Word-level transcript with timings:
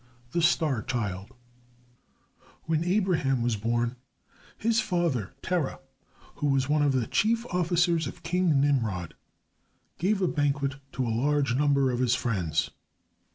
The 0.31 0.41
Star 0.41 0.81
Child 0.81 1.35
When 2.63 2.83
Abraham 2.83 3.43
was 3.43 3.55
born, 3.55 3.97
his 4.57 4.79
father, 4.79 5.35
Terah, 5.43 5.79
who 6.37 6.47
was 6.47 6.67
one 6.67 6.81
of 6.81 6.93
the 6.93 7.05
chief 7.05 7.45
officers 7.53 8.07
of 8.07 8.23
King 8.23 8.59
Nimrod, 8.59 9.13
gave 9.99 10.19
a 10.19 10.27
banquet 10.27 10.77
to 10.93 11.05
a 11.07 11.13
large 11.13 11.53
number 11.55 11.91
of 11.91 11.99
his 11.99 12.15
friends. 12.15 12.71